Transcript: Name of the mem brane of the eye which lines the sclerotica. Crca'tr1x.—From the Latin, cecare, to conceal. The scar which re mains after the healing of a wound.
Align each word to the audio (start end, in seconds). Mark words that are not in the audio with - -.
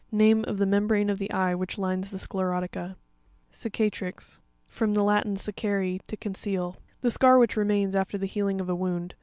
Name 0.11 0.43
of 0.47 0.57
the 0.57 0.65
mem 0.65 0.87
brane 0.89 1.11
of 1.11 1.19
the 1.19 1.29
eye 1.31 1.53
which 1.53 1.77
lines 1.77 2.09
the 2.09 2.17
sclerotica. 2.17 2.95
Crca'tr1x.—From 3.53 4.95
the 4.95 5.03
Latin, 5.03 5.37
cecare, 5.37 5.99
to 6.07 6.17
conceal. 6.17 6.77
The 7.01 7.11
scar 7.11 7.37
which 7.37 7.55
re 7.55 7.65
mains 7.65 7.95
after 7.95 8.17
the 8.17 8.25
healing 8.25 8.59
of 8.59 8.67
a 8.67 8.73
wound. 8.73 9.13